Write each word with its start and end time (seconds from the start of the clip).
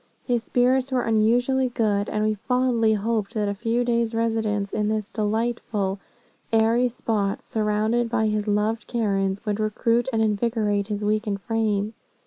His 0.25 0.41
spirits 0.41 0.91
were 0.91 1.03
unusually 1.03 1.69
good, 1.69 2.09
and 2.09 2.23
we 2.23 2.33
fondly 2.33 2.93
hoped 2.93 3.35
that 3.35 3.47
a 3.47 3.53
few 3.53 3.83
days' 3.83 4.15
residence 4.15 4.73
in 4.73 4.87
that 4.87 5.11
delightful, 5.13 5.99
airy 6.51 6.87
spot, 6.87 7.43
surrounded 7.43 8.09
by 8.09 8.25
his 8.25 8.47
loved 8.47 8.87
Karens, 8.87 9.45
would 9.45 9.59
recruit 9.59 10.09
and 10.11 10.19
invigorate 10.23 10.87
his 10.87 11.03
weakened 11.03 11.39
frame. 11.41 11.93